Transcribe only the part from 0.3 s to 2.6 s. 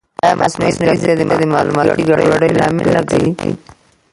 مصنوعي ځیرکتیا د معلوماتي ګډوډۍ